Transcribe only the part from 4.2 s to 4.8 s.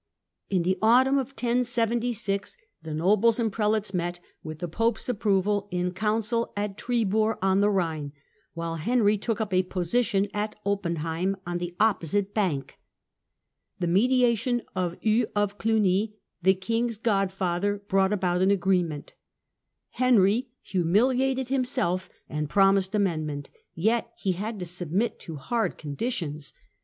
with the